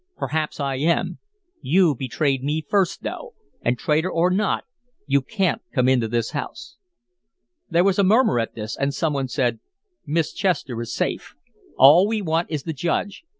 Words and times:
"Perhaps 0.17 0.59
I 0.59 0.77
am. 0.77 1.19
You 1.61 1.93
betrayed 1.93 2.43
me 2.43 2.65
first, 2.67 3.03
though; 3.03 3.35
and, 3.61 3.77
traitor 3.77 4.09
or 4.09 4.31
not, 4.31 4.63
you 5.05 5.21
can't 5.21 5.61
come 5.75 5.87
into 5.87 6.07
this 6.07 6.31
house." 6.31 6.77
There 7.69 7.83
was 7.83 7.99
a 7.99 8.03
murmur 8.03 8.39
at 8.39 8.55
this, 8.55 8.75
and 8.75 8.95
some 8.95 9.13
one 9.13 9.27
said: 9.27 9.59
"Miss 10.07 10.33
Chester 10.33 10.81
is 10.81 10.91
safe. 10.91 11.35
All 11.77 12.07
we 12.07 12.19
want 12.19 12.49
is 12.49 12.63
the 12.63 12.73
Judge. 12.73 13.23